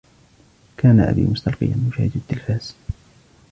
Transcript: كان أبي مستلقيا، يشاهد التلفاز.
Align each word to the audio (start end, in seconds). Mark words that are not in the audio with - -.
كان 0.77 0.99
أبي 0.99 1.21
مستلقيا، 1.21 1.75
يشاهد 1.89 2.11
التلفاز. 2.15 2.75